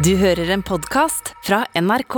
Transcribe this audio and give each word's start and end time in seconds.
Du 0.00 0.14
hører 0.16 0.48
en 0.54 0.62
podkast 0.64 1.34
fra 1.44 1.58
NRK. 1.76 2.14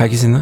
Hei, 0.00 0.08
Kristine. 0.10 0.40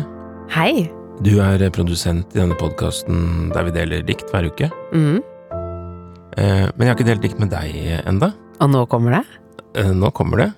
Hei. 0.54 0.86
Du 1.20 1.34
er 1.44 1.60
produsent 1.76 2.32
i 2.32 2.40
denne 2.40 2.56
podkasten 2.56 3.50
der 3.52 3.66
vi 3.68 3.74
deler 3.74 4.06
dikt 4.08 4.32
hver 4.32 4.48
uke. 4.48 4.70
Mm. 4.96 5.18
Eh, 6.40 6.70
men 6.72 6.86
jeg 6.86 6.88
har 6.88 6.96
ikke 6.96 7.08
delt 7.10 7.26
dikt 7.26 7.42
med 7.42 7.52
deg 7.52 7.76
enda. 8.08 8.30
Og 8.64 8.72
nå 8.72 8.86
kommer 8.88 9.18
det? 9.18 9.24
Eh, 9.76 9.92
nå 9.92 10.08
kommer 10.16 10.46
det. 10.46 10.48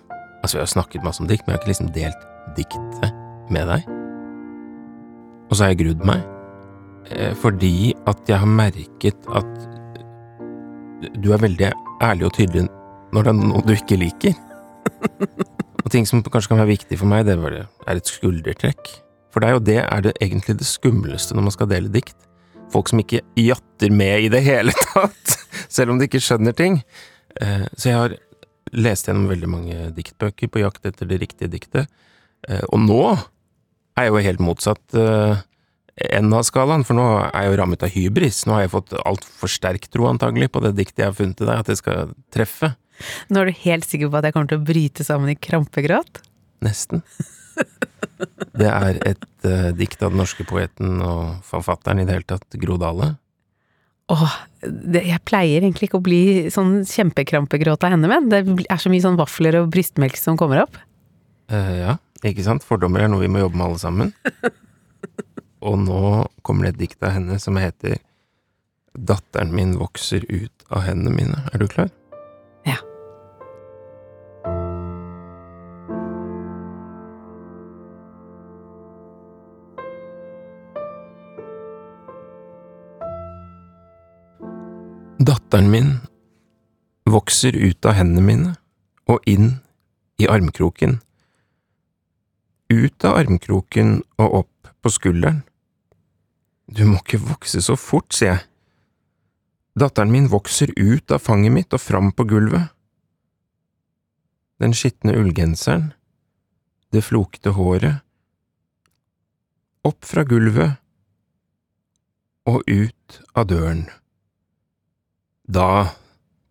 Altså, 0.45 0.61
vi 0.61 0.63
har 0.63 0.71
snakket 0.77 1.03
masse 1.03 1.25
om 1.25 1.27
dikt, 1.27 1.43
men 1.49 1.57
jeg 1.57 1.59
har 1.59 1.65
ikke 1.65 1.73
liksom 1.73 1.91
delt 1.99 2.23
diktet 2.55 3.19
med 3.51 3.67
deg. 3.75 3.91
Og 5.51 5.57
så 5.57 5.65
har 5.65 5.75
jeg 5.75 5.83
grudd 5.83 6.07
meg, 6.07 6.23
fordi 7.43 7.93
at 8.09 8.29
jeg 8.31 8.39
har 8.41 8.49
merket 8.49 9.27
at 9.35 9.49
du 11.19 11.33
er 11.35 11.43
veldig 11.43 11.71
ærlig 12.03 12.29
og 12.29 12.35
tydelig 12.37 12.67
når 13.13 13.27
det 13.27 13.33
er 13.33 13.39
noe 13.41 13.63
du 13.67 13.73
ikke 13.75 13.99
liker. 14.01 14.37
Og 15.83 15.91
ting 15.93 16.07
som 16.09 16.23
kanskje 16.23 16.53
kan 16.53 16.61
være 16.63 16.73
viktig 16.73 16.99
for 17.01 17.11
meg, 17.11 17.27
det 17.27 17.35
er 17.37 17.99
et 17.99 18.09
skuldertrekk. 18.09 18.93
For 19.35 19.45
deg, 19.45 19.59
og 19.59 19.67
det 19.67 19.81
er 19.83 20.05
det 20.05 20.15
egentlig 20.23 20.57
det 20.61 20.69
skumleste 20.69 21.37
når 21.37 21.49
man 21.49 21.55
skal 21.55 21.69
dele 21.69 21.93
dikt. 21.93 22.17
Folk 22.73 22.89
som 22.89 23.03
ikke 23.03 23.21
jatter 23.37 23.93
med 23.93 24.29
i 24.29 24.31
det 24.33 24.45
hele 24.47 24.73
tatt, 24.95 25.37
selv 25.77 25.93
om 25.93 26.01
de 26.01 26.09
ikke 26.09 26.23
skjønner 26.23 26.57
ting. 26.57 26.81
Eh, 27.43 27.67
så 27.75 27.91
jeg 27.91 27.99
har 27.99 28.17
lest 28.73 29.11
gjennom 29.11 29.29
veldig 29.29 29.51
mange 29.51 29.91
diktbøker 29.97 30.49
på 30.49 30.63
jakt 30.63 30.87
etter 30.89 31.11
det 31.11 31.21
riktige 31.25 31.53
diktet, 31.53 31.91
Eh, 32.51 32.65
og 32.75 32.81
nå 32.83 33.03
er 33.13 34.07
jeg 34.07 34.11
jo 34.11 34.23
helt 34.27 34.43
motsatt 34.43 34.97
eh, 34.99 35.43
enden 35.97 36.37
av 36.39 36.47
skalaen, 36.49 36.85
for 36.89 36.97
nå 36.97 37.05
er 37.27 37.45
jeg 37.45 37.53
jo 37.53 37.59
rammet 37.61 37.85
av 37.85 37.93
hybris. 37.93 38.45
Nå 38.49 38.57
har 38.57 38.65
jeg 38.65 38.73
fått 38.73 38.95
altfor 39.03 39.51
sterk 39.53 39.89
tro, 39.93 40.07
antagelig, 40.09 40.51
på 40.55 40.63
det 40.65 40.75
diktet 40.79 41.05
jeg 41.05 41.11
har 41.11 41.19
funnet 41.19 41.39
til 41.41 41.51
deg, 41.51 41.63
at 41.63 41.69
det 41.69 41.79
skal 41.81 42.15
treffe. 42.33 42.73
Nå 43.33 43.43
er 43.43 43.51
du 43.51 43.63
helt 43.65 43.89
sikker 43.89 44.11
på 44.11 44.21
at 44.21 44.29
jeg 44.29 44.37
kommer 44.37 44.51
til 44.53 44.61
å 44.61 44.67
bryte 44.67 45.07
sammen 45.07 45.33
i 45.33 45.39
krampegråt? 45.39 46.23
Nesten. 46.65 47.03
Det 48.55 48.69
er 48.69 49.01
et 49.09 49.27
uh, 49.49 49.73
dikt 49.77 50.03
av 50.05 50.13
den 50.13 50.23
norske 50.23 50.47
poeten 50.49 51.03
og 51.05 51.43
forfatteren 51.49 52.01
i 52.03 52.07
det 52.09 52.17
hele 52.17 52.29
tatt, 52.35 52.47
Gro 52.63 52.79
Dale. 52.81 53.15
Åh, 54.13 54.37
det, 54.63 55.05
jeg 55.09 55.25
pleier 55.27 55.63
egentlig 55.63 55.89
ikke 55.89 56.01
å 56.01 56.05
bli 56.05 56.23
sånn 56.53 56.83
kjempekrampegråt 56.89 57.85
av 57.87 57.95
henne, 57.95 58.11
men 58.11 58.29
det 58.33 58.43
er 58.67 58.81
så 58.81 58.93
mye 58.93 59.05
sånn 59.05 59.19
vafler 59.21 59.61
og 59.61 59.71
brystmelk 59.73 60.19
som 60.21 60.39
kommer 60.41 60.65
opp. 60.65 60.79
Uh, 61.53 61.73
ja, 61.77 61.97
ikke 62.25 62.45
sant? 62.47 62.67
Fordommer 62.67 63.05
er 63.05 63.13
noe 63.13 63.25
vi 63.25 63.33
må 63.33 63.43
jobbe 63.43 63.59
med 63.59 63.71
alle 63.71 63.83
sammen. 63.83 64.15
Og 65.63 65.79
nå 65.79 66.27
kommer 66.43 66.67
det 66.67 66.75
et 66.75 66.81
dikt 66.87 67.05
av 67.07 67.15
henne 67.15 67.39
som 67.43 67.59
heter 67.61 68.01
Datteren 68.93 69.55
min 69.55 69.77
vokser 69.81 70.25
ut 70.29 70.65
av 70.69 70.83
hendene 70.85 71.15
mine. 71.15 71.39
Er 71.55 71.63
du 71.63 71.69
klar? 71.71 71.89
Ja. 72.67 72.77
Datteren 85.23 85.71
min 85.71 85.95
vokser 87.09 87.57
ut 87.57 87.87
av 87.87 87.97
hendene 87.97 88.27
mine 88.27 88.53
og 89.09 89.23
inn 89.31 89.55
i 90.21 90.29
armkroken. 90.29 90.99
Ut 92.69 93.09
av 93.09 93.23
armkroken 93.23 94.03
og 94.19 94.39
opp 94.43 94.75
på 94.83 94.93
skulderen. 94.93 95.43
Du 96.73 96.85
må 96.89 97.01
ikke 97.03 97.21
vokse 97.21 97.61
så 97.65 97.77
fort, 97.77 98.15
sier 98.17 98.35
jeg. 98.35 98.45
Datteren 99.79 100.13
min 100.13 100.29
vokser 100.33 100.73
ut 100.77 101.13
av 101.13 101.21
fanget 101.25 101.53
mitt 101.53 101.75
og 101.77 101.81
fram 101.81 102.13
på 102.17 102.27
gulvet. 102.29 102.71
Den 104.63 104.75
skitne 104.77 105.17
ullgenseren, 105.19 105.91
det 106.93 107.03
flokete 107.05 107.55
håret, 107.57 108.05
opp 109.83 110.07
fra 110.07 110.23
gulvet 110.29 110.79
og 112.49 112.63
ut 112.69 113.21
av 113.35 113.49
døren. 113.51 113.85
Da 115.49 115.97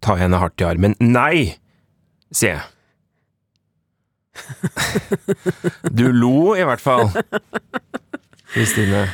tar 0.04 0.18
jeg 0.18 0.26
henne 0.26 0.42
hardt 0.42 0.62
i 0.62 0.68
armen. 0.68 0.98
Nei, 1.00 1.58
sier 2.34 2.58
jeg. 2.58 2.64
Du 5.98 6.08
lo 6.16 6.56
i 6.58 6.64
hvert 6.66 6.82
fall. 6.82 7.12
Kristine. 8.52 9.06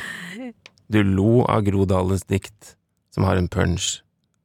Du 0.88 1.02
lo 1.04 1.42
av 1.44 1.66
Grodalens 1.66 2.24
dikt, 2.28 2.74
som 3.14 3.26
har 3.28 3.36
en 3.36 3.48
punch 3.52 3.98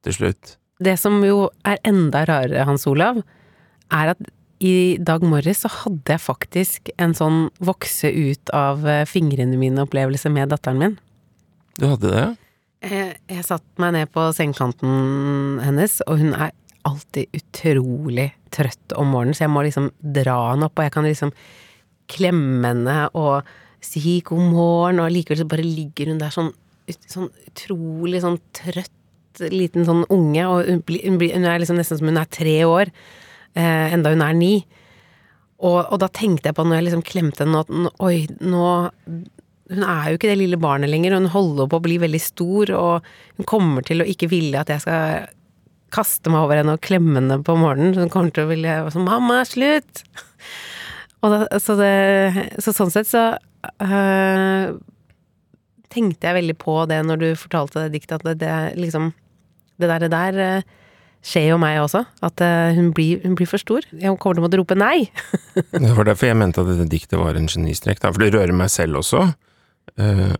til 0.04 0.16
slutt. 0.18 0.56
Det 0.84 0.96
som 1.00 1.20
jo 1.24 1.48
er 1.64 1.78
enda 1.86 2.24
rarere, 2.28 2.66
Hans 2.68 2.86
Olav, 2.90 3.22
er 3.94 4.12
at 4.12 4.32
i 4.64 4.96
dag 5.02 5.24
morges 5.26 5.64
så 5.64 5.70
hadde 5.72 6.14
jeg 6.14 6.22
faktisk 6.22 6.90
en 7.00 7.14
sånn 7.16 7.48
vokse 7.64 8.08
ut 8.08 8.52
av 8.56 8.84
eh, 8.88 9.04
fingrene 9.08 9.58
mine-opplevelse 9.60 10.30
med 10.32 10.52
datteren 10.52 10.80
min. 10.80 10.96
Du 11.80 11.88
hadde 11.90 12.12
det? 12.12 12.26
Jeg, 12.84 13.16
jeg 13.32 13.46
satte 13.46 13.82
meg 13.82 13.94
ned 13.96 14.12
på 14.14 14.28
sengekanten 14.36 15.58
hennes, 15.64 15.98
og 16.06 16.20
hun 16.20 16.36
er 16.36 16.54
alltid 16.84 17.32
utrolig 17.34 18.30
trøtt 18.54 18.94
om 19.00 19.10
morgenen, 19.12 19.36
så 19.36 19.46
jeg 19.46 19.54
må 19.54 19.64
liksom 19.64 19.90
dra 20.14 20.36
henne 20.52 20.68
opp, 20.68 20.78
og 20.78 20.86
jeg 20.86 20.94
kan 20.94 21.08
liksom 21.08 21.32
klemme 22.12 22.68
henne 22.68 22.98
og 23.16 23.48
si 23.84 24.18
god 24.26 24.44
morgen, 24.52 25.02
og 25.02 25.12
likevel 25.12 25.42
så 25.42 25.48
bare 25.48 25.66
ligger 25.66 26.12
hun 26.12 26.20
der 26.22 26.34
sånn, 26.34 26.52
sånn 27.10 27.30
utrolig 27.48 28.22
sånn 28.24 28.40
trøtt 28.56 28.92
liten 29.50 29.86
sånn 29.86 30.04
unge, 30.14 30.46
og 30.46 30.68
hun, 30.68 30.82
hun, 30.86 31.18
hun 31.18 31.46
er 31.48 31.60
liksom 31.60 31.78
nesten 31.80 31.98
som 31.98 32.10
hun 32.10 32.20
er 32.20 32.30
tre 32.30 32.56
år, 32.68 32.90
eh, 33.58 33.94
enda 33.94 34.12
hun 34.14 34.22
er 34.24 34.36
ni. 34.38 34.54
Og, 35.64 35.78
og, 35.80 35.96
da 36.02 36.10
tenkte 36.12 36.50
jeg 36.50 36.58
på, 36.58 36.66
når 36.66 36.78
jeg 36.78 36.86
liksom 36.88 37.06
klemte 37.06 37.44
henne, 37.44 37.62
at 37.62 38.02
oi, 38.04 38.26
nå 38.42 38.66
Hun 39.64 39.80
er 39.80 40.10
jo 40.10 40.18
ikke 40.18 40.28
det 40.28 40.36
lille 40.36 40.58
barnet 40.60 40.90
lenger, 40.92 41.14
hun 41.16 41.30
holder 41.32 41.70
på 41.72 41.78
å 41.78 41.82
bli 41.86 41.94
veldig 41.96 42.18
stor, 42.20 42.68
og 42.76 43.06
hun 43.38 43.46
kommer 43.48 43.86
til 43.86 44.04
å 44.04 44.06
ikke 44.12 44.28
ville 44.28 44.60
at 44.60 44.68
jeg 44.68 44.82
skal 44.84 45.30
kaste 45.94 46.28
meg 46.28 46.44
over 46.44 46.60
henne 46.60 46.74
og 46.76 46.82
klemme 46.84 47.16
henne 47.16 47.38
på 47.46 47.54
morgenen. 47.56 47.96
Hun 47.96 48.10
kommer 48.12 48.34
til 48.34 48.44
å 48.44 48.50
ville 48.50 48.74
sånn 48.92 49.06
'Mamma, 49.06 49.40
slutt!' 49.48 50.04
og 51.24 51.32
Da, 51.32 51.40
så, 51.56 51.78
det, 51.80 51.94
så, 52.60 52.74
sånn 52.76 52.92
sett 52.92 53.08
så 53.08 53.24
øh, 53.84 54.78
tenkte 55.94 56.28
jeg 56.28 56.38
veldig 56.40 56.56
på 56.60 56.78
det 56.90 57.02
når 57.06 57.20
du 57.20 57.28
fortalte 57.38 57.86
det 57.86 57.98
diktet, 57.98 58.20
at 58.20 58.26
det, 58.26 58.40
det 58.42 58.80
liksom 58.80 59.12
Det 59.74 59.88
der, 59.90 59.98
det 59.98 60.10
der 60.12 60.36
øh, 60.38 60.62
skjer 61.24 61.48
jo 61.48 61.56
meg 61.58 61.80
også. 61.82 62.04
At 62.22 62.40
øh, 62.44 62.76
hun, 62.76 62.92
blir, 62.94 63.22
hun, 63.24 63.34
blir, 63.34 63.48
for 63.50 63.58
stor. 63.58 63.82
Jeg 63.90 64.18
kommer 64.22 64.36
til 64.36 64.42
å 64.42 64.46
måtte 64.46 64.60
rope 64.60 64.76
nei. 64.78 65.08
det 65.82 65.96
var 65.96 66.06
derfor 66.06 66.30
jeg 66.30 66.38
mente 66.38 66.62
at 66.62 66.70
dette 66.70 66.86
diktet 66.92 67.18
var 67.18 67.34
en 67.34 67.50
genistrek, 67.50 67.98
da. 68.02 68.12
For 68.12 68.22
det 68.22 68.34
rører 68.36 68.54
meg 68.54 68.70
selv 68.70 69.00
også. 69.00 69.24
Uh, 69.98 70.30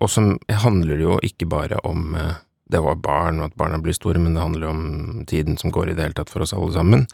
og 0.00 0.08
som 0.12 0.36
handler 0.48 1.02
jo 1.02 1.18
ikke 1.26 1.48
bare 1.50 1.80
om 1.88 2.14
uh, 2.14 2.38
det 2.70 2.80
var 2.84 3.00
barn, 3.02 3.40
og 3.40 3.50
at 3.50 3.58
barna 3.58 3.80
blir 3.82 3.96
store, 3.96 4.20
men 4.22 4.36
det 4.36 4.44
handler 4.44 4.70
om 4.70 4.82
tiden 5.28 5.58
som 5.58 5.72
går 5.74 5.90
i 5.90 5.96
det 5.98 6.06
hele 6.06 6.18
tatt 6.20 6.30
for 6.30 6.44
oss 6.44 6.54
alle 6.54 6.72
sammen. 6.76 7.06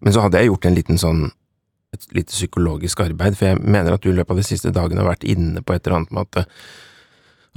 Men 0.00 0.14
så 0.14 0.24
hadde 0.24 0.40
jeg 0.40 0.52
gjort 0.52 0.68
en 0.68 0.78
liten 0.78 1.00
sånn, 1.00 1.24
et 1.94 2.08
lite 2.16 2.34
psykologisk 2.34 3.04
arbeid, 3.04 3.36
for 3.38 3.52
jeg 3.52 3.60
mener 3.62 3.94
at 3.94 4.02
du 4.02 4.10
i 4.10 4.16
løpet 4.16 4.34
av 4.34 4.40
de 4.40 4.46
siste 4.46 4.72
dagene 4.74 5.02
har 5.02 5.12
vært 5.12 5.26
inne 5.28 5.62
på 5.62 5.74
et 5.74 5.84
eller 5.84 6.00
annet 6.00 6.12
med 6.14 6.26
at, 6.26 6.50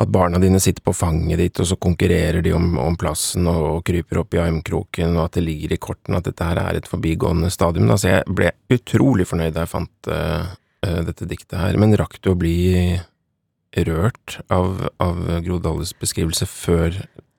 at 0.04 0.14
barna 0.14 0.42
dine 0.42 0.62
sitter 0.64 0.86
på 0.86 0.96
fanget 0.96 1.42
ditt, 1.42 1.62
og 1.64 1.70
så 1.72 1.80
konkurrerer 1.82 2.46
de 2.46 2.54
om, 2.56 2.70
om 2.82 2.98
plassen 3.00 3.50
og, 3.50 3.64
og, 3.72 3.82
kryper 3.88 4.22
opp 4.24 4.38
i 4.38 4.42
armkroken, 4.44 5.18
og 5.18 5.28
at 5.28 5.38
det 5.40 5.46
ligger 5.48 5.76
i 5.76 5.82
kortene 5.82 6.22
at 6.22 6.30
dette 6.30 6.50
her 6.50 6.62
er 6.64 6.80
et 6.80 6.90
forbigående 6.90 7.52
stadium. 7.54 7.92
Altså, 7.92 8.16
jeg 8.16 8.40
ble 8.40 8.54
utrolig 8.74 9.28
fornøyd 9.30 9.56
da 9.58 9.66
jeg 9.66 9.74
fant 9.74 10.12
uh, 10.14 10.56
dette 11.08 11.30
diktet 11.30 11.58
her, 11.60 11.80
men 11.82 11.98
rakk 11.98 12.20
du 12.22 12.32
å 12.32 12.40
bli 12.40 12.58
rørt 13.88 14.40
av, 14.54 14.88
av 15.04 15.18
Gro 15.46 15.58
Dalles 15.62 15.92
beskrivelse 15.98 16.48
før 16.50 16.96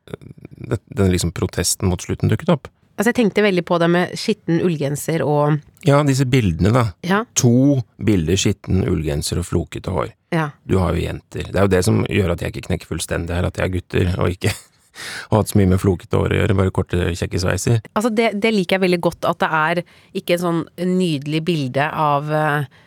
den 0.09 1.13
liksom 1.13 1.33
protesten 1.37 1.89
mot 1.91 2.03
slutten 2.03 2.31
dukket 2.31 2.53
opp. 2.53 2.69
Altså, 2.99 3.13
jeg 3.13 3.19
tenkte 3.21 3.45
veldig 3.47 3.65
på 3.67 3.79
det 3.79 3.89
med 3.95 4.15
skitten 4.19 4.63
ullgenser 4.65 5.23
og 5.23 5.61
Ja, 5.87 6.01
disse 6.07 6.27
bildene, 6.27 6.73
da. 6.75 6.85
Ja. 7.07 7.21
To 7.39 7.81
bilder 8.03 8.39
skitten 8.41 8.83
ullgenser 8.89 9.43
og 9.43 9.47
flokete 9.47 9.93
hår. 9.95 10.11
Ja. 10.35 10.51
Du 10.69 10.79
har 10.83 10.97
jo 10.97 11.05
jenter. 11.05 11.47
Det 11.47 11.55
er 11.55 11.69
jo 11.69 11.73
det 11.73 11.85
som 11.87 12.03
gjør 12.11 12.35
at 12.35 12.43
jeg 12.43 12.55
ikke 12.55 12.67
knekker 12.67 12.91
fullstendig 12.91 13.37
her, 13.37 13.47
at 13.49 13.61
jeg 13.61 13.69
er 13.69 13.77
gutter, 13.77 14.11
og 14.19 14.35
ikke 14.35 14.53
har 15.31 15.39
hatt 15.39 15.53
så 15.53 15.61
mye 15.61 15.71
med 15.71 15.83
flokete 15.83 16.19
hår 16.19 16.35
å 16.35 16.43
gjøre, 16.43 16.59
bare 16.59 16.75
korte, 16.75 17.13
kjekke 17.21 17.45
sveiser. 17.45 17.81
Altså, 17.95 18.11
det, 18.11 18.33
det, 18.43 18.53
liker 18.57 18.79
jeg 18.79 18.87
veldig 18.89 19.01
godt, 19.07 19.31
at 19.31 19.41
det 19.45 19.51
er 19.63 19.83
ikke 20.19 20.37
en 20.37 20.45
sånn 20.45 20.61
nydelig 20.99 21.45
bilde 21.47 21.89
av 21.89 22.31
uh, 22.33 22.85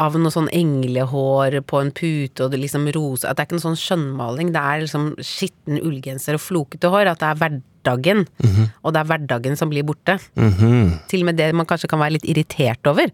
av 0.00 0.14
noe 0.16 0.32
sånn 0.32 0.48
englehår 0.56 1.58
på 1.68 1.80
en 1.82 1.90
pute 1.92 2.44
og 2.44 2.52
det 2.52 2.62
liksom 2.62 2.86
rose 2.96 3.28
At 3.28 3.36
det 3.36 3.42
er 3.42 3.48
ikke 3.50 3.58
noe 3.58 3.66
sånn 3.66 3.80
skjønnmaling, 3.80 4.52
det 4.54 4.62
er 4.62 4.84
liksom 4.86 5.10
skitten 5.20 5.80
ullgenser 5.82 6.38
og 6.38 6.44
flokete 6.44 6.88
hår. 6.92 7.10
At 7.12 7.20
det 7.20 7.28
er 7.28 7.40
hverdagen, 7.82 8.26
mm 8.38 8.50
-hmm. 8.50 8.68
og 8.82 8.92
det 8.92 9.00
er 9.00 9.04
hverdagen 9.04 9.56
som 9.56 9.68
blir 9.68 9.82
borte. 9.82 10.18
Mm 10.34 10.50
-hmm. 10.50 11.08
Til 11.08 11.20
og 11.20 11.26
med 11.26 11.36
det 11.36 11.54
man 11.54 11.66
kanskje 11.66 11.88
kan 11.88 11.98
være 11.98 12.12
litt 12.12 12.24
irritert 12.24 12.86
over 12.86 13.10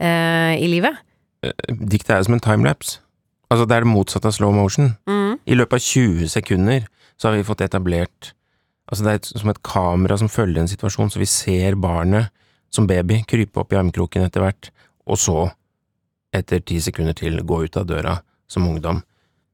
eh, 0.00 0.62
i 0.62 0.66
livet. 0.66 0.96
Eh, 1.42 1.50
diktet 1.90 2.10
er 2.10 2.22
som 2.22 2.34
en 2.34 2.40
timelapse. 2.40 3.00
Altså, 3.50 3.64
det 3.64 3.76
er 3.76 3.80
det 3.80 3.86
motsatte 3.86 4.26
av 4.26 4.32
slow 4.32 4.52
motion. 4.52 4.96
Mm. 5.06 5.38
I 5.46 5.54
løpet 5.54 5.72
av 5.72 5.78
20 5.78 6.28
sekunder 6.28 6.86
så 7.18 7.28
har 7.28 7.36
vi 7.36 7.44
fått 7.44 7.60
etablert 7.60 8.34
Altså, 8.92 9.04
det 9.04 9.10
er 9.10 9.14
et, 9.14 9.40
som 9.40 9.50
et 9.50 9.62
kamera 9.62 10.18
som 10.18 10.28
følger 10.28 10.60
en 10.60 10.68
situasjon, 10.68 11.10
så 11.10 11.18
vi 11.18 11.24
ser 11.24 11.78
barnet 11.80 12.28
som 12.70 12.86
baby 12.86 13.22
krype 13.28 13.60
opp 13.60 13.72
i 13.72 13.78
armkroken 13.80 14.26
etter 14.26 14.44
hvert, 14.44 14.70
og 15.06 15.18
så, 15.18 15.50
etter 16.34 16.60
ti 16.60 16.80
sekunder 16.80 17.16
til, 17.16 17.40
gå 17.40 17.62
ut 17.64 17.76
av 17.76 17.86
døra 17.88 18.18
som 18.50 18.68
ungdom. 18.68 19.02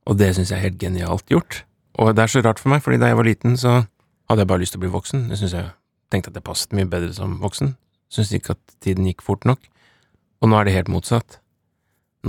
Og 0.09 0.19
det 0.19 0.35
syns 0.35 0.51
jeg 0.51 0.59
er 0.59 0.67
helt 0.67 0.81
genialt 0.81 1.31
gjort. 1.31 1.63
Og 1.99 2.15
det 2.17 2.25
er 2.25 2.33
så 2.33 2.43
rart 2.43 2.59
for 2.59 2.73
meg, 2.73 2.83
fordi 2.83 2.99
da 2.99 3.13
jeg 3.13 3.19
var 3.19 3.29
liten, 3.29 3.57
så 3.61 3.85
hadde 4.29 4.45
jeg 4.45 4.51
bare 4.51 4.63
lyst 4.63 4.75
til 4.77 4.81
å 4.81 4.85
bli 4.85 4.93
voksen. 4.93 5.27
Det 5.31 5.39
synes 5.41 5.57
jeg 5.57 5.71
tenkte 6.13 6.33
at 6.33 6.39
det 6.39 6.45
passet 6.47 6.75
mye 6.77 6.89
bedre 6.89 7.11
som 7.17 7.39
voksen. 7.43 7.75
Syns 8.13 8.33
ikke 8.37 8.57
at 8.57 8.79
tiden 8.85 9.09
gikk 9.09 9.25
fort 9.25 9.45
nok. 9.49 9.61
Og 10.41 10.51
nå 10.51 10.59
er 10.59 10.69
det 10.69 10.77
helt 10.77 10.93
motsatt. 10.93 11.41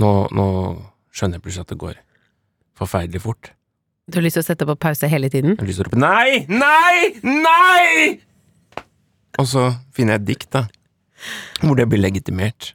Nå, 0.00 0.10
nå 0.34 0.46
skjønner 1.14 1.38
jeg 1.38 1.44
plutselig 1.44 1.66
at 1.66 1.72
det 1.72 1.80
går 1.80 1.96
forferdelig 2.80 3.22
fort. 3.24 3.52
Du 4.10 4.18
har 4.18 4.24
lyst 4.24 4.38
til 4.38 4.44
å 4.44 4.48
sette 4.48 4.66
på 4.66 4.76
pause 4.80 5.08
hele 5.10 5.30
tiden? 5.30 5.54
Jeg 5.54 5.62
har 5.62 5.68
lyst 5.68 5.82
til 5.82 5.86
å 5.86 5.90
rope 5.90 6.00
nei, 6.00 6.44
nei, 6.50 7.20
nei! 7.22 8.18
Og 9.38 9.46
så 9.46 9.68
finner 9.94 10.16
jeg 10.16 10.22
et 10.22 10.28
dikt, 10.32 10.48
da, 10.56 10.64
hvor 11.62 11.78
det 11.78 11.86
blir 11.90 12.02
legitimert 12.02 12.72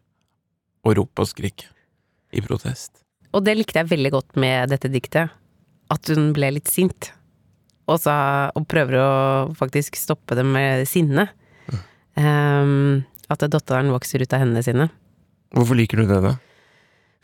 å 0.85 0.93
rope 0.95 1.25
og 1.25 1.29
skrike 1.29 1.67
i 2.35 2.43
protest. 2.45 3.03
Og 3.35 3.43
det 3.43 3.57
likte 3.57 3.81
jeg 3.81 3.91
veldig 3.91 4.13
godt 4.13 4.39
med 4.39 4.71
dette 4.71 4.91
diktet. 4.91 5.33
At 5.91 6.07
hun 6.09 6.31
ble 6.33 6.53
litt 6.55 6.71
sint. 6.71 7.11
Og, 7.85 7.99
sa, 8.01 8.15
og 8.57 8.65
prøver 8.69 8.97
å 8.97 9.09
faktisk 9.57 9.97
stoppe 9.99 10.37
det 10.37 10.45
med 10.47 10.87
sinne. 10.89 11.27
Um, 12.15 13.03
at 13.29 13.43
datteren 13.51 13.91
vokser 13.93 14.23
ut 14.23 14.33
av 14.33 14.41
hendene 14.41 14.63
sine. 14.65 14.87
Hvorfor 15.55 15.77
liker 15.77 16.01
du 16.01 16.07
det, 16.09 16.21
da? 16.23 16.35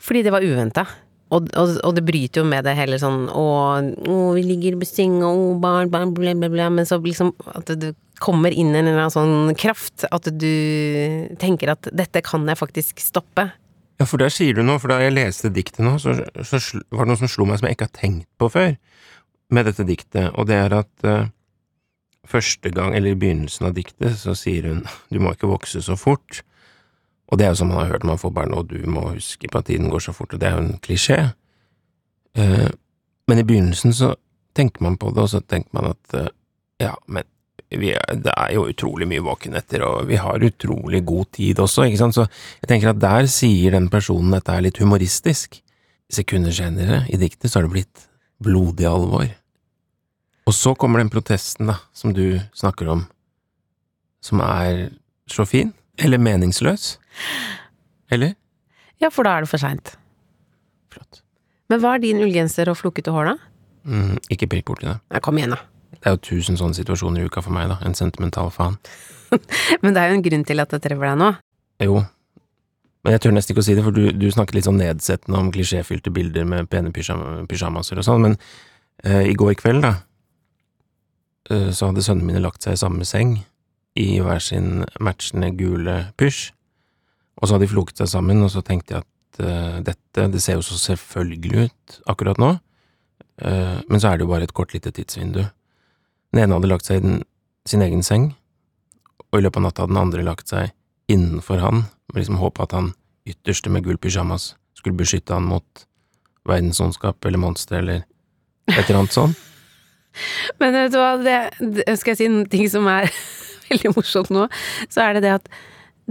Fordi 0.02 0.22
det 0.26 0.34
var 0.34 0.44
uventa. 0.44 0.84
Og, 1.32 1.48
og, 1.56 1.78
og, 1.80 1.94
det 1.96 2.04
bryter 2.04 2.42
jo 2.42 2.48
med 2.48 2.66
det 2.66 2.74
hele 2.76 2.98
sånn 3.00 3.24
å, 3.32 3.44
å 3.80 4.16
vi 4.36 4.42
ligger 4.44 4.76
i 4.76 4.88
senga, 4.88 5.30
å, 5.30 5.54
barn, 5.60 5.88
barn, 5.92 6.12
bla, 6.16 6.34
bla, 6.36 6.50
bla. 6.52 6.68
Men 6.74 6.88
så 6.88 7.00
liksom 7.00 7.32
at 7.54 7.72
det 7.80 7.94
kommer 8.22 8.52
inn 8.52 8.74
en 8.74 8.84
eller 8.84 9.06
annen 9.06 9.14
sånn 9.14 9.56
kraft. 9.58 10.04
At 10.12 10.28
du 10.28 10.52
tenker 11.40 11.72
at 11.72 11.88
dette 11.90 12.24
kan 12.26 12.44
jeg 12.48 12.60
faktisk 12.60 13.00
stoppe. 13.02 13.48
Ja, 14.00 14.08
for 14.08 14.20
der 14.20 14.32
sier 14.34 14.58
du 14.58 14.64
noe. 14.66 14.80
For 14.82 14.92
da 14.92 15.00
jeg 15.00 15.16
leste 15.16 15.52
diktet 15.54 15.80
nå, 15.86 15.96
så, 16.02 16.18
så 16.44 16.60
var 16.92 17.06
det 17.06 17.14
noe 17.14 17.22
som 17.22 17.32
slo 17.32 17.48
meg 17.48 17.62
som 17.62 17.70
jeg 17.70 17.78
ikke 17.78 17.88
har 17.88 17.98
tenkt 18.02 18.28
på 18.40 18.50
før 18.52 18.74
med 19.54 19.68
dette 19.68 19.86
diktet. 19.88 20.30
Og 20.36 20.48
det 20.48 20.58
er 20.58 20.74
at 20.76 21.06
uh, 21.08 21.28
første 22.28 22.72
gang, 22.74 22.96
eller 22.96 23.14
i 23.14 23.18
begynnelsen 23.18 23.68
av 23.68 23.76
diktet, 23.76 24.16
så 24.20 24.36
sier 24.38 24.68
hun 24.70 24.84
du 25.12 25.20
må 25.22 25.34
ikke 25.34 25.50
vokse 25.50 25.82
så 25.84 25.98
fort. 25.98 26.42
Og 27.32 27.40
det 27.40 27.46
er 27.46 27.54
jo 27.54 27.62
som 27.62 27.72
man 27.72 27.84
har 27.84 27.94
hørt 27.94 28.08
man 28.08 28.20
får 28.20 28.34
barn, 28.36 28.54
og 28.56 28.68
du 28.72 28.80
må 28.90 29.08
huske 29.14 29.48
på 29.48 29.62
at 29.62 29.70
tiden 29.70 29.90
går 29.92 30.04
så 30.04 30.16
fort, 30.16 30.34
og 30.34 30.40
det 30.40 30.50
er 30.50 30.58
jo 30.58 30.64
en 30.66 30.80
klisjé. 30.84 31.20
uh, 32.38 32.70
men 33.28 33.38
i 33.38 33.46
begynnelsen 33.46 33.94
så 33.94 34.14
tenker 34.56 34.82
man 34.84 34.98
på 35.00 35.12
det, 35.14 35.22
og 35.22 35.30
så 35.32 35.40
tenker 35.40 35.70
man 35.72 35.92
at 35.92 36.16
uh, 36.18 36.28
ja, 36.82 36.94
men 37.06 37.24
er, 37.72 38.00
det 38.20 38.32
er 38.36 38.52
jo 38.52 38.66
utrolig 38.68 39.08
mye 39.08 39.24
våkenetter, 39.24 39.84
og 39.86 40.08
vi 40.10 40.18
har 40.20 40.44
utrolig 40.44 41.02
god 41.08 41.30
tid 41.38 41.60
også, 41.62 41.86
ikke 41.88 42.00
sant, 42.02 42.16
så 42.16 42.26
jeg 42.60 42.68
tenker 42.68 42.92
at 42.92 43.00
der 43.00 43.28
sier 43.32 43.76
den 43.76 43.88
personen 43.92 44.34
dette 44.34 44.52
er 44.52 44.66
litt 44.66 44.80
humoristisk. 44.82 45.60
Sekunder 46.12 46.52
senere, 46.52 47.06
i 47.08 47.16
diktet, 47.16 47.48
så 47.48 47.58
har 47.58 47.64
det 47.64 47.72
blitt 47.72 48.02
blodig 48.42 48.84
alvor. 48.84 49.30
Og 50.52 50.56
så 50.56 50.74
kommer 50.76 51.00
den 51.00 51.08
protesten, 51.08 51.70
da, 51.70 51.78
som 51.96 52.12
du 52.12 52.36
snakker 52.52 52.90
om, 52.92 53.06
som 54.20 54.42
er 54.44 54.90
så 55.24 55.46
fin, 55.48 55.70
eller 55.96 56.20
meningsløs. 56.20 56.98
Eller? 58.12 58.34
Ja, 59.00 59.08
for 59.08 59.24
da 59.24 59.38
er 59.38 59.46
det 59.46 59.48
for 59.48 59.62
seint. 59.62 59.94
Flott. 60.92 61.22
Men 61.72 61.80
hva 61.80 61.94
er 61.96 62.04
din 62.04 62.20
ullgenser 62.20 62.68
og 62.68 62.76
flukkete 62.82 63.16
hår, 63.16 63.32
da? 63.32 63.38
Mm, 63.88 64.20
ikke 64.36 64.50
prikk 64.52 64.68
borti 64.68 64.90
det. 64.90 64.98
Nei, 65.08 65.24
kom 65.24 65.40
igjen, 65.40 65.56
da. 65.56 65.62
Det 65.96 66.04
er 66.04 66.18
jo 66.18 66.22
tusen 66.28 66.60
sånne 66.60 66.76
situasjoner 66.76 67.24
i 67.24 67.32
uka 67.32 67.40
for 67.40 67.56
meg, 67.56 67.72
da. 67.72 67.80
En 67.88 67.96
sentimental 67.96 68.52
faen. 68.52 68.76
Men 69.82 69.96
det 69.96 70.04
er 70.04 70.12
jo 70.12 70.20
en 70.20 70.28
grunn 70.28 70.46
til 70.52 70.60
at 70.60 70.76
det 70.76 70.84
treffer 70.84 71.14
deg 71.14 71.18
nå. 71.24 71.32
Jo. 71.88 72.04
Men 73.00 73.16
jeg 73.16 73.24
tør 73.24 73.38
nesten 73.40 73.56
ikke 73.56 73.64
å 73.64 73.70
si 73.72 73.80
det, 73.80 73.88
for 73.88 73.96
du, 73.96 74.04
du 74.12 74.28
snakket 74.28 74.60
litt 74.60 74.68
sånn 74.68 74.82
nedsettende 74.84 75.40
om 75.46 75.52
klisjéfylte 75.56 76.12
bilder 76.12 76.44
med 76.44 76.68
pene 76.68 76.92
pyjama, 76.92 77.46
pyjamaser 77.48 78.04
og 78.04 78.10
sånn, 78.12 78.28
men 78.28 78.40
uh, 79.08 79.24
i 79.24 79.32
går 79.32 79.56
kveld, 79.64 79.88
da, 79.88 79.96
så 81.48 81.88
hadde 81.88 82.04
sønnene 82.04 82.28
mine 82.28 82.42
lagt 82.44 82.62
seg 82.62 82.76
i 82.76 82.80
samme 82.80 83.06
seng, 83.08 83.40
i 83.98 84.20
hver 84.24 84.40
sin 84.40 84.84
matchende 85.02 85.50
gule 85.58 85.96
pysj. 86.20 86.52
Og 87.40 87.48
så 87.48 87.56
hadde 87.56 87.66
de 87.66 87.72
floket 87.72 87.98
seg 87.98 88.10
sammen, 88.12 88.42
og 88.44 88.52
så 88.52 88.62
tenkte 88.64 88.94
jeg 88.94 89.04
at 89.04 89.42
uh, 89.42 89.80
dette, 89.84 90.28
det 90.32 90.42
ser 90.44 90.60
jo 90.60 90.64
så 90.66 90.78
selvfølgelig 90.80 91.66
ut 91.66 91.98
akkurat 92.12 92.40
nå, 92.40 92.52
uh, 93.42 93.78
men 93.88 94.00
så 94.00 94.12
er 94.12 94.16
det 94.18 94.26
jo 94.26 94.30
bare 94.30 94.46
et 94.48 94.54
kort 94.56 94.74
lite 94.76 94.92
tidsvindu. 94.94 95.42
Den 96.32 96.44
ene 96.44 96.56
hadde 96.56 96.70
lagt 96.70 96.88
seg 96.88 97.00
i 97.00 97.04
den, 97.04 97.20
sin 97.68 97.84
egen 97.84 98.06
seng, 98.06 98.30
og 99.32 99.40
i 99.40 99.44
løpet 99.44 99.60
av 99.60 99.66
natta 99.66 99.84
hadde 99.84 99.96
den 99.96 100.02
andre 100.04 100.26
lagt 100.26 100.52
seg 100.52 100.72
innenfor 101.12 101.60
han, 101.64 101.86
med 102.12 102.22
liksom 102.22 102.40
håpet 102.40 102.68
at 102.68 102.76
han 102.78 102.92
ytterste 103.28 103.70
med 103.72 103.84
gul 103.86 103.98
pyjamas 104.00 104.52
skulle 104.76 104.98
beskytte 104.98 105.34
han 105.36 105.46
mot 105.46 105.84
verdensondskap 106.48 107.22
eller 107.24 107.38
monster 107.38 107.78
eller 107.78 108.02
et 108.66 108.82
eller 108.82 109.02
annet 109.02 109.14
sånt. 109.14 109.38
Men 110.62 110.76
vet 110.76 110.94
du 110.94 111.00
hva, 111.00 111.16
det, 111.18 111.38
det, 111.58 111.86
skal 111.98 112.14
jeg 112.14 112.20
si 112.20 112.30
en 112.30 112.42
ting 112.50 112.68
som 112.70 112.86
er 112.90 113.10
veldig 113.68 113.94
morsomt 113.96 114.32
nå, 114.34 114.46
så 114.88 115.06
er 115.06 115.18
det 115.18 115.26
det 115.26 115.36
at 115.40 115.52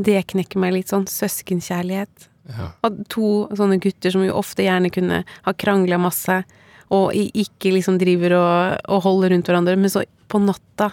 det 0.01 0.21
knekker 0.33 0.59
meg 0.61 0.75
litt 0.75 0.91
sånn 0.91 1.07
søskenkjærlighet. 1.09 2.27
Ja. 2.51 2.71
Og 2.85 3.03
to 3.11 3.29
sånne 3.57 3.79
gutter 3.81 4.13
som 4.13 4.23
jo 4.25 4.35
ofte 4.39 4.65
gjerne 4.65 4.91
kunne 4.93 5.21
ha 5.27 5.53
krangla 5.53 5.99
masse, 6.01 6.41
og 6.91 7.13
ikke 7.15 7.71
liksom 7.77 7.99
driver 8.01 8.35
og, 8.35 8.81
og, 8.91 9.03
holder 9.05 9.31
rundt 9.31 9.47
hverandre, 9.47 9.77
men 9.79 9.91
så 9.93 10.03
på 10.31 10.41
natta 10.43 10.89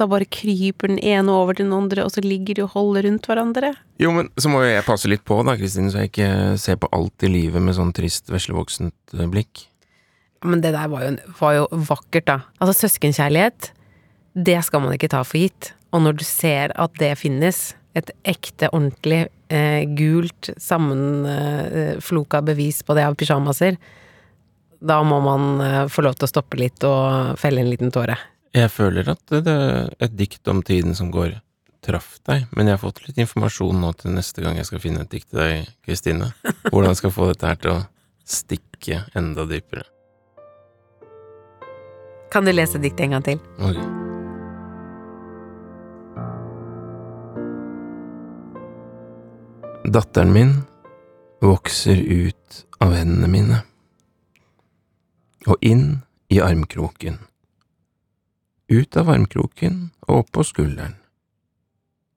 da 0.00 0.06
bare 0.08 0.24
kryper 0.32 0.88
den 0.88 1.00
ene 1.02 1.32
over 1.34 1.58
til 1.58 1.66
den 1.66 1.76
andre, 1.76 2.06
og 2.06 2.14
så 2.14 2.22
ligger 2.24 2.56
de 2.56 2.62
og 2.64 2.72
holder 2.72 3.04
rundt 3.04 3.26
hverandre. 3.28 3.74
Jo, 4.00 4.14
men 4.16 4.30
så 4.40 4.48
må 4.48 4.62
jeg 4.64 4.86
passe 4.86 5.10
litt 5.10 5.26
på, 5.28 5.36
da, 5.44 5.58
Kristin, 5.60 5.90
så 5.92 6.04
jeg 6.04 6.12
ikke 6.12 6.30
ser 6.62 6.78
på 6.80 6.88
alt 6.96 7.26
i 7.26 7.32
livet 7.32 7.60
med 7.60 7.76
sånn 7.76 7.92
trist, 7.96 8.30
veslevoksent 8.32 9.18
eh, 9.18 9.28
blikk. 9.28 9.66
Men 10.44 10.62
det 10.64 10.72
der 10.72 10.88
var 10.88 11.04
jo, 11.04 11.16
var 11.40 11.56
jo 11.58 11.66
vakkert, 11.90 12.26
da. 12.30 12.38
Altså, 12.60 12.86
søskenkjærlighet, 12.86 13.72
det 14.34 14.56
skal 14.64 14.84
man 14.84 14.94
ikke 14.96 15.10
ta 15.12 15.20
for 15.26 15.40
gitt. 15.42 15.74
Og 15.92 16.04
når 16.04 16.20
du 16.20 16.24
ser 16.24 16.72
at 16.80 16.96
det 17.00 17.12
finnes, 17.20 17.74
et 17.98 18.10
ekte, 18.28 18.68
ordentlig 18.70 19.24
eh, 19.50 19.82
gult, 19.98 20.52
sammenfloka 20.62 22.38
eh, 22.38 22.46
bevis 22.52 22.84
på 22.86 22.94
det 22.94 23.06
av 23.08 23.16
pysjamaser, 23.18 23.78
da 24.80 25.00
må 25.04 25.18
man 25.24 25.48
eh, 25.64 25.84
få 25.90 26.04
lov 26.06 26.16
til 26.16 26.28
å 26.28 26.30
stoppe 26.30 26.60
litt 26.60 26.86
og 26.86 27.36
felle 27.40 27.64
en 27.64 27.70
liten 27.72 27.92
tåre. 27.94 28.16
Jeg 28.54 28.70
føler 28.72 29.10
at 29.12 29.22
det 29.30 29.52
er 29.52 29.90
et 30.02 30.16
dikt 30.18 30.48
om 30.50 30.62
tiden 30.66 30.96
som 30.98 31.12
går, 31.14 31.38
traff 31.80 32.18
deg, 32.28 32.44
men 32.52 32.68
jeg 32.68 32.76
har 32.76 32.82
fått 32.82 32.98
litt 33.06 33.20
informasjon 33.22 33.78
nå 33.80 33.94
til 33.96 34.12
neste 34.12 34.42
gang 34.44 34.58
jeg 34.58 34.68
skal 34.68 34.82
finne 34.82 35.06
et 35.06 35.14
dikt 35.14 35.30
til 35.30 35.40
deg, 35.40 35.70
Kristine. 35.86 36.28
Hvordan 36.66 36.92
jeg 36.92 37.00
skal 37.00 37.14
få 37.14 37.30
dette 37.30 37.48
her 37.48 37.62
til 37.62 37.72
å 37.72 37.78
stikke 38.28 38.98
enda 39.16 39.46
dypere. 39.48 39.86
Kan 42.30 42.44
du 42.46 42.52
lese 42.52 42.78
diktet 42.78 43.04
en 43.04 43.16
gang 43.16 43.24
til? 43.26 43.40
Ok. 43.58 43.80
Datteren 49.90 50.30
min 50.32 50.52
vokser 51.42 51.98
ut 51.98 52.60
av 52.78 52.94
hendene 52.94 53.30
mine 53.32 53.58
og 55.50 55.58
inn 55.64 56.04
i 56.30 56.38
armkroken. 56.44 57.18
Ut 58.70 58.96
av 59.00 59.10
armkroken 59.10 59.88
og 60.06 60.20
opp 60.20 60.30
på 60.36 60.44
skulderen. 60.46 60.94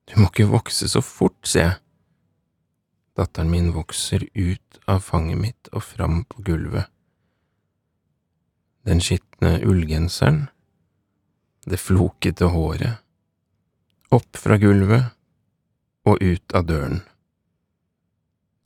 Du 0.05 0.19
må 0.19 0.27
ikke 0.29 0.51
vokse 0.51 0.89
så 0.91 1.01
fort, 1.01 1.39
sier 1.47 1.71
jeg. 1.71 1.79
Datteren 3.17 3.49
min 3.49 3.71
vokser 3.73 4.27
ut 4.35 4.79
av 4.85 5.01
fanget 5.05 5.39
mitt 5.39 5.71
og 5.73 5.85
fram 5.87 6.21
på 6.29 6.45
gulvet. 6.45 6.89
Den 8.83 8.99
skitne 8.99 9.61
ullgenseren, 9.63 10.49
det 11.65 11.79
flokete 11.79 12.49
håret, 12.51 12.99
opp 14.11 14.37
fra 14.37 14.57
gulvet 14.59 15.13
og 16.05 16.19
ut 16.19 16.55
av 16.55 16.67
døren. 16.67 16.99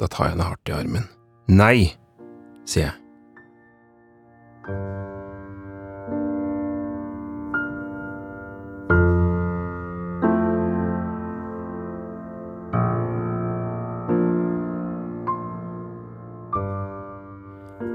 Da 0.01 0.09
tar 0.09 0.29
jeg 0.29 0.35
henne 0.35 0.49
hardt 0.49 0.69
i 0.69 0.77
armen. 0.77 1.05
Nei, 1.47 1.93
sier 2.65 2.89
jeg. 2.89 2.97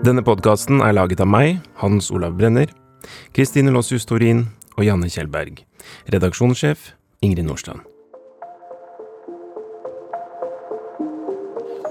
Denne 0.03 0.25
podkasten 0.27 0.81
er 0.83 0.97
laget 0.97 1.21
av 1.23 1.29
meg, 1.31 1.61
Hans 1.79 2.09
Olav 2.11 2.33
Brenner, 2.35 2.67
Kristine 3.37 3.71
Lossius 3.71 4.03
Torin 4.03 4.41
og 4.75 4.83
Janne 4.83 5.07
Kjellberg. 5.07 5.61
Redaksjonssjef 6.11 6.89
Ingrid 7.23 7.47
Nordstrand. 7.47 7.85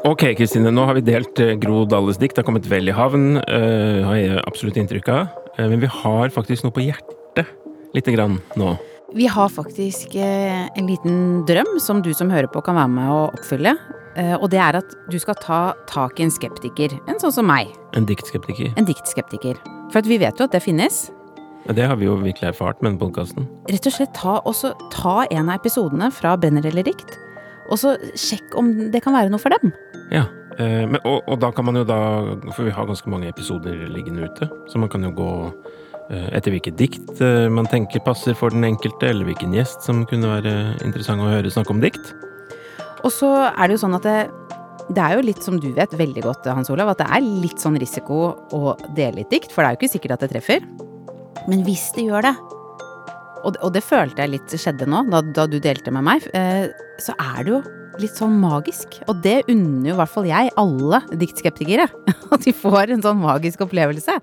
Ok, 0.04 0.26
Kristine, 0.36 0.74
nå 0.76 0.84
har 0.90 1.00
vi 1.00 1.06
delt 1.08 1.40
eh, 1.40 1.54
Gro 1.62 1.86
Dalles 1.88 2.20
dikt. 2.20 2.36
Det 2.36 2.44
har 2.44 2.50
kommet 2.50 2.68
vel 2.68 2.92
i 2.92 2.98
havn, 2.98 3.40
uh, 3.40 4.04
har 4.10 4.20
jeg 4.20 4.44
absolutt 4.44 4.82
inntrykk 4.82 5.08
av. 5.16 5.32
Uh, 5.56 5.70
men 5.72 5.80
vi 5.80 5.94
har 6.02 6.36
faktisk 6.36 6.68
noe 6.68 6.76
på 6.76 6.84
hjertet 6.84 7.48
lite 7.96 8.18
grann 8.18 8.42
nå? 8.60 8.74
Vi 9.16 9.32
har 9.32 9.56
faktisk 9.56 10.20
eh, 10.20 10.68
en 10.68 10.92
liten 10.92 11.46
drøm 11.48 11.78
som 11.80 12.04
du 12.04 12.12
som 12.16 12.32
hører 12.32 12.52
på 12.52 12.60
kan 12.64 12.76
være 12.76 12.92
med 12.92 13.16
å 13.16 13.24
oppfylle. 13.32 13.78
Eh, 14.20 14.36
og 14.36 14.50
det 14.52 14.60
er 14.60 14.76
at 14.82 14.96
du 15.12 15.18
skal 15.22 15.38
ta 15.40 15.62
tak 15.90 16.20
i 16.20 16.26
en 16.26 16.34
skeptiker. 16.34 16.98
En 17.08 17.20
sånn 17.22 17.34
som 17.38 17.48
meg. 17.48 17.72
En 17.96 18.08
diktskeptiker? 18.08 18.74
En 18.80 18.88
diktskeptiker. 18.88 19.60
For 19.92 20.02
at 20.02 20.10
vi 20.10 20.20
vet 20.22 20.40
jo 20.40 20.48
at 20.48 20.56
det 20.56 20.64
finnes. 20.64 21.06
Ja, 21.68 21.76
det 21.78 21.86
har 21.88 22.00
vi 22.00 22.08
jo 22.10 22.18
virkelig 22.20 22.52
erfart 22.52 22.82
med 22.82 22.92
denne 22.92 23.04
podkasten. 23.04 23.48
Rett 23.70 23.88
og 23.88 23.96
slett 23.96 24.14
ta, 24.18 24.40
også, 24.50 24.74
ta 24.94 25.22
en 25.30 25.48
av 25.48 25.62
episodene 25.62 26.10
fra 26.14 26.34
Brenner 26.40 26.66
eller 26.68 26.88
dikt, 26.88 27.14
og 27.70 27.78
så 27.80 27.94
sjekk 28.18 28.58
om 28.58 28.72
det 28.92 29.04
kan 29.06 29.14
være 29.16 29.32
noe 29.32 29.42
for 29.42 29.54
dem. 29.54 29.72
Ja, 30.12 30.26
eh, 30.58 30.88
men, 30.90 30.98
og, 31.06 31.22
og, 31.22 31.38
da 31.44 31.52
kan 31.56 31.70
man 31.70 31.78
jo 31.80 31.86
da 31.88 32.00
For 32.56 32.66
vi 32.66 32.74
har 32.74 32.90
ganske 32.90 33.14
mange 33.14 33.30
episoder 33.30 33.86
liggende 33.94 34.26
ute, 34.26 34.50
så 34.68 34.82
man 34.82 34.90
kan 34.92 35.06
jo 35.06 35.14
gå 35.16 35.30
eh, 36.10 36.28
etter 36.34 36.56
hvilket 36.56 36.82
dikt 36.82 37.22
man 37.54 37.70
tenker 37.70 38.04
passer 38.04 38.36
for 38.36 38.52
den 38.52 38.66
enkelte, 38.68 39.14
eller 39.14 39.30
hvilken 39.30 39.54
gjest 39.56 39.86
som 39.86 40.04
kunne 40.10 40.34
være 40.34 40.58
interessant 40.82 41.24
å 41.24 41.30
høre 41.30 41.54
snakke 41.54 41.78
om 41.78 41.86
dikt. 41.86 42.12
Og 43.02 43.12
så 43.14 43.30
er 43.50 43.68
det 43.68 43.78
jo 43.78 43.84
sånn 43.84 43.98
at 43.98 44.06
det, 44.06 44.18
det 44.92 45.04
er 45.04 45.18
jo 45.18 45.26
litt 45.26 45.44
som 45.46 45.60
du 45.62 45.72
vet 45.76 45.94
veldig 45.98 46.24
godt, 46.26 46.50
Hans 46.54 46.72
Olav, 46.74 46.94
at 46.94 47.02
det 47.02 47.10
er 47.10 47.26
litt 47.26 47.62
sånn 47.62 47.80
risiko 47.82 48.24
å 48.54 48.76
dele 48.98 49.22
litt 49.22 49.34
dikt, 49.34 49.54
for 49.54 49.64
det 49.64 49.70
er 49.70 49.76
jo 49.78 49.82
ikke 49.82 49.94
sikkert 49.96 50.18
at 50.18 50.26
det 50.26 50.34
treffer. 50.36 50.66
Men 51.50 51.64
hvis 51.66 51.90
det 51.98 52.06
gjør 52.10 52.30
det, 52.30 52.36
og, 53.42 53.58
og 53.58 53.70
det 53.74 53.82
følte 53.82 54.22
jeg 54.22 54.36
litt 54.36 54.54
skjedde 54.54 54.88
nå, 54.90 55.06
da, 55.10 55.22
da 55.26 55.48
du 55.50 55.58
delte 55.62 55.94
med 55.94 56.06
meg, 56.06 56.26
eh, 56.38 56.68
så 57.02 57.16
er 57.18 57.46
det 57.46 57.56
jo 57.56 57.62
litt 58.02 58.18
sånn 58.18 58.38
magisk. 58.42 59.00
Og 59.12 59.22
det 59.24 59.42
unner 59.52 59.92
jo 59.92 59.96
i 59.96 60.00
hvert 60.00 60.14
fall 60.14 60.30
jeg 60.30 60.54
alle 60.62 61.02
diktskeptikere. 61.22 61.88
At 62.34 62.46
de 62.46 62.54
får 62.56 62.94
en 62.96 63.04
sånn 63.06 63.22
magisk 63.22 63.66
opplevelse. 63.66 64.20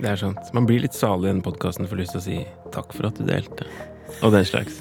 Det 0.00 0.08
er 0.08 0.20
sant. 0.20 0.52
Man 0.56 0.68
blir 0.68 0.80
litt 0.84 0.96
salig 0.96 1.28
i 1.28 1.32
denne 1.32 1.44
podkasten 1.44 1.88
for 1.90 2.00
lyst 2.00 2.14
til 2.16 2.22
å 2.22 2.24
si 2.24 2.38
takk 2.72 2.94
for 2.96 3.10
at 3.10 3.18
du 3.20 3.26
delte. 3.28 3.66
Og 4.24 4.32
den 4.32 4.46
slags. 4.48 4.80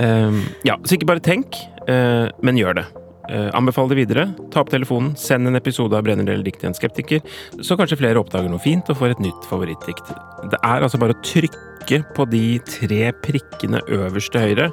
Um, 0.00 0.42
ja, 0.68 0.78
så 0.84 0.96
ikke 0.96 1.10
bare 1.10 1.24
tenk, 1.24 1.58
uh, 1.86 2.28
men 2.44 2.60
gjør 2.60 2.80
det. 2.80 2.86
Uh, 3.30 3.48
anbefal 3.54 3.90
det 3.90 4.00
videre. 4.00 4.26
Ta 4.50 4.64
opp 4.64 4.72
telefonen, 4.72 5.14
send 5.20 5.46
en 5.46 5.58
episode 5.58 5.94
av 5.94 6.06
Brenner 6.06 6.26
eller 6.26 6.46
dikt 6.46 6.64
til 6.64 6.72
en 6.72 6.76
skeptiker, 6.76 7.22
så 7.62 7.78
kanskje 7.78 8.00
flere 8.00 8.22
oppdager 8.22 8.50
noe 8.50 8.62
fint 8.62 8.90
og 8.90 8.98
får 8.98 9.14
et 9.14 9.26
nytt 9.28 9.50
favorittdikt. 9.50 10.14
Det 10.50 10.58
er 10.60 10.86
altså 10.86 10.98
bare 11.00 11.14
å 11.14 11.22
trykke 11.22 11.69
på 12.16 12.26
de 12.30 12.44
tre 12.66 13.10
prikkene 13.24 13.82
øverst 13.90 14.32
til 14.32 14.46
høyre 14.48 14.70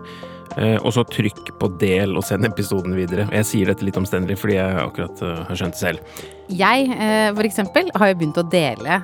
Eh, 0.57 0.77
og 0.81 0.89
så 0.95 1.03
trykk 1.05 1.51
på 1.59 1.69
del 1.81 2.15
og 2.17 2.25
send 2.25 2.47
episoden 2.47 2.95
videre. 2.97 3.27
Jeg 3.35 3.45
sier 3.45 3.69
dette 3.69 3.85
litt 3.85 3.97
omstendelig 3.99 4.39
fordi 4.41 4.55
jeg 4.57 4.79
akkurat 4.81 5.21
uh, 5.21 5.43
har 5.45 5.59
skjønt 5.59 5.77
det 5.77 5.81
selv. 5.83 6.23
Jeg, 6.47 6.87
uh, 6.97 7.29
for 7.37 7.45
eksempel, 7.45 7.91
har 7.93 8.09
jo 8.09 8.17
begynt 8.17 8.39
å 8.41 8.45
dele 8.47 9.01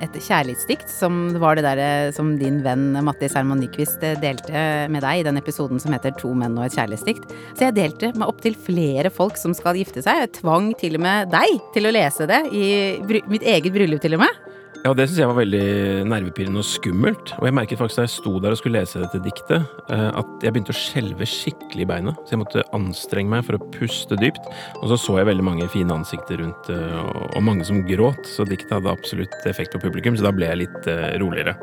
et 0.00 0.14
kjærlighetsdikt, 0.16 0.88
som 0.90 1.18
var 1.42 1.58
det 1.58 1.64
derre 1.66 1.88
som 2.16 2.32
din 2.40 2.60
venn 2.64 2.94
Mattis 3.04 3.34
Herman 3.36 3.60
Nyquist 3.60 4.02
delte 4.22 4.64
med 4.90 5.04
deg 5.04 5.20
i 5.20 5.26
den 5.26 5.38
episoden 5.38 5.82
som 5.82 5.92
heter 5.94 6.14
To 6.18 6.32
menn 6.34 6.56
og 6.58 6.66
et 6.66 6.78
kjærlighetsdikt. 6.78 7.34
Så 7.52 7.68
jeg 7.68 7.76
delte 7.76 8.12
med 8.16 8.26
opptil 8.26 8.56
flere 8.56 9.12
folk 9.12 9.38
som 9.38 9.54
skal 9.56 9.78
gifte 9.78 10.02
seg. 10.02 10.24
Jeg 10.24 10.38
tvang 10.40 10.72
til 10.80 10.96
og 10.98 11.04
med 11.04 11.30
deg 11.34 11.60
til 11.76 11.86
å 11.86 11.94
lese 11.94 12.26
det 12.30 12.46
i 12.56 12.64
mitt 13.04 13.44
eget 13.44 13.74
bryllup, 13.76 14.02
til 14.02 14.16
og 14.16 14.24
med. 14.24 14.48
Ja, 14.80 14.94
det 14.96 15.10
syns 15.10 15.18
jeg 15.20 15.28
var 15.28 15.36
veldig 15.36 16.06
nervepirrende 16.08 16.62
og 16.62 16.64
skummelt. 16.64 17.34
Og 17.36 17.44
jeg 17.44 17.52
merket 17.56 17.80
faktisk 17.80 18.00
da 18.00 18.04
jeg 18.06 18.12
sto 18.14 18.32
der 18.40 18.54
og 18.54 18.60
skulle 18.60 18.80
lese 18.80 19.02
dette 19.02 19.20
diktet, 19.20 19.66
eh, 19.92 20.06
at 20.08 20.44
jeg 20.44 20.54
begynte 20.54 20.72
å 20.72 20.78
skjelve 20.78 21.26
skikkelig 21.28 21.84
i 21.84 21.88
beina. 21.90 22.14
Så 22.24 22.32
jeg 22.32 22.40
måtte 22.40 22.64
anstrenge 22.76 23.28
meg 23.34 23.44
for 23.44 23.58
å 23.58 23.66
puste 23.74 24.16
dypt. 24.20 24.46
Og 24.80 24.88
så 24.88 24.96
så 25.02 25.18
jeg 25.20 25.28
veldig 25.28 25.44
mange 25.44 25.68
fine 25.72 25.92
ansikter 25.92 26.40
rundt, 26.40 26.70
eh, 26.72 27.10
og 27.36 27.44
mange 27.44 27.66
som 27.68 27.82
gråt. 27.84 28.22
Så 28.24 28.46
diktet 28.48 28.72
hadde 28.78 28.92
absolutt 28.92 29.36
effekt 29.50 29.76
på 29.76 29.82
publikum, 29.84 30.16
så 30.16 30.24
da 30.24 30.32
ble 30.32 30.48
jeg 30.48 30.62
litt 30.62 30.88
eh, 30.88 31.12
roligere. 31.20 31.58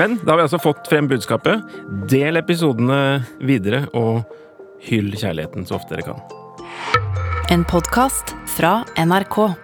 Men 0.00 0.16
da 0.22 0.32
har 0.32 0.40
vi 0.40 0.46
altså 0.48 0.62
fått 0.62 0.88
frem 0.88 1.10
budskapet. 1.10 1.68
Del 2.08 2.40
episodene 2.40 3.26
videre, 3.44 3.84
og 3.92 4.24
hyll 4.88 5.12
kjærligheten 5.12 5.68
så 5.68 5.76
ofte 5.76 5.98
dere 5.98 6.08
kan. 6.08 6.24
En 7.52 7.68
podkast 7.68 8.32
fra 8.56 8.80
NRK. 8.96 9.63